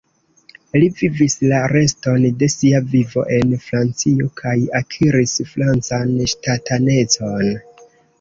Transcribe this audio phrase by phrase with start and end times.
[0.75, 7.53] Li vivis la reston de sia vivo en Francio kaj akiris francan ŝtatanecon.